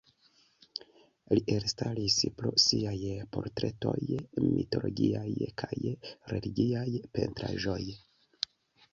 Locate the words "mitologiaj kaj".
4.45-5.93